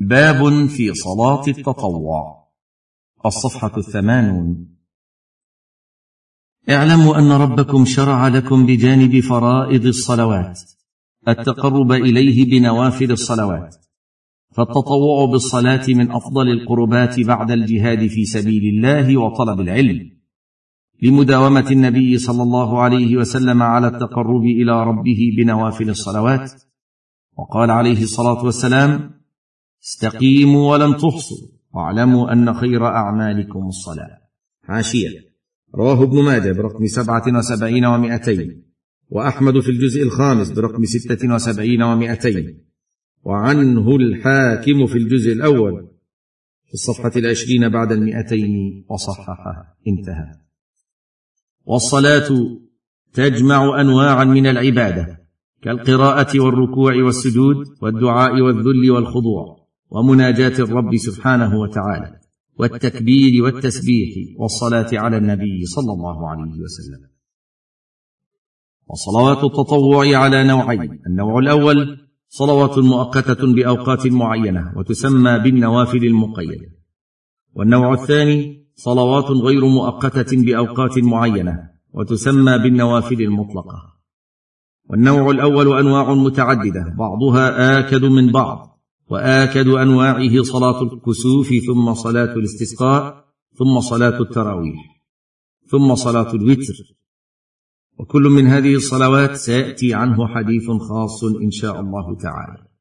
[0.00, 2.46] باب في صلاة التطوع.
[3.26, 4.76] الصفحة الثمانون.
[6.70, 10.60] اعلموا أن ربكم شرع لكم بجانب فرائض الصلوات
[11.28, 13.76] التقرب إليه بنوافل الصلوات
[14.56, 20.10] فالتطوع بالصلاة من أفضل القربات بعد الجهاد في سبيل الله وطلب العلم
[21.02, 26.52] لمداومة النبي صلى الله عليه وسلم على التقرب إلى ربه بنوافل الصلوات.
[27.38, 29.15] وقال عليه الصلاة والسلام
[29.86, 31.48] استقيموا ولن تحصوا.
[31.74, 34.18] واعلموا أن خير أعمالكم الصلاة.
[34.62, 35.08] حاشيه
[35.74, 38.62] رواه ابن ماجه برقم سبعة وسبعين ومائتين
[39.08, 42.64] وأحمد في الجزء الخامس برقم ستة وسبعين ومائتين
[43.22, 45.88] وعنه الحاكم في الجزء الأول.
[46.66, 50.40] في الصفحة العشرين بعد المئتين وصححه انتهى.
[51.64, 52.28] والصلاة
[53.12, 55.26] تجمع انواعا من العبادة
[55.62, 59.65] كالقراءة والركوع والسجود والدعاء والذل والخضوع.
[59.90, 62.20] ومناجاة الرب سبحانه وتعالى
[62.58, 67.08] والتكبير والتسبيح والصلاة على النبي صلى الله عليه وسلم.
[68.88, 76.70] وصلوات التطوع على نوعين النوع الأول صلوات مؤقتة بأوقات معينة وتسمى بالنوافل المقيدة.
[77.54, 83.96] والنوع الثاني صلوات غير مؤقتة بأوقات معينة وتسمى بالنوافل المطلقة.
[84.90, 88.75] والنوع الأول أنواع متعددة بعضها آكد من بعض
[89.10, 93.24] وآكد أنواعه صلاة الكسوف ثم صلاة الاستسقاء
[93.58, 95.02] ثم صلاة التراويح
[95.70, 96.74] ثم صلاة الوتر.
[97.98, 102.75] وكل من هذه الصلوات سيأتي عنه حديث خاص إن شاء الله تعالى.